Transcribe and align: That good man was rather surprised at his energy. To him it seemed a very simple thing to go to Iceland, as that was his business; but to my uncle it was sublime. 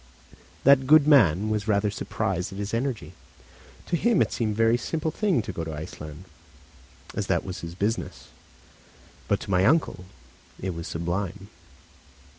That 0.63 0.87
good 0.87 1.07
man 1.07 1.51
was 1.51 1.67
rather 1.67 1.91
surprised 1.91 2.51
at 2.51 2.57
his 2.57 2.73
energy. 2.73 3.13
To 3.85 3.95
him 3.95 4.19
it 4.23 4.31
seemed 4.33 4.53
a 4.53 4.55
very 4.57 4.75
simple 4.75 5.11
thing 5.11 5.43
to 5.43 5.51
go 5.53 5.63
to 5.63 5.75
Iceland, 5.75 6.23
as 7.13 7.27
that 7.27 7.45
was 7.45 7.59
his 7.59 7.75
business; 7.75 8.29
but 9.27 9.39
to 9.41 9.51
my 9.51 9.63
uncle 9.63 10.05
it 10.59 10.71
was 10.73 10.87
sublime. 10.87 11.49